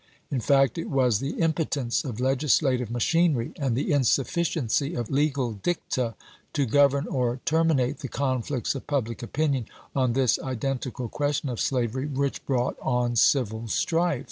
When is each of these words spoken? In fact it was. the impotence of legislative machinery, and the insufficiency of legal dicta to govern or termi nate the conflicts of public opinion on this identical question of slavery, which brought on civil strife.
In 0.31 0.39
fact 0.39 0.79
it 0.79 0.89
was. 0.89 1.19
the 1.19 1.35
impotence 1.39 2.03
of 2.03 2.19
legislative 2.19 2.89
machinery, 2.89 3.53
and 3.59 3.77
the 3.77 3.91
insufficiency 3.91 4.95
of 4.95 5.11
legal 5.11 5.51
dicta 5.51 6.15
to 6.53 6.65
govern 6.65 7.05
or 7.05 7.39
termi 7.45 7.75
nate 7.75 7.99
the 7.99 8.07
conflicts 8.07 8.73
of 8.73 8.87
public 8.87 9.21
opinion 9.21 9.67
on 9.95 10.13
this 10.13 10.39
identical 10.39 11.07
question 11.07 11.49
of 11.49 11.59
slavery, 11.59 12.07
which 12.07 12.43
brought 12.47 12.77
on 12.81 13.15
civil 13.15 13.67
strife. 13.67 14.19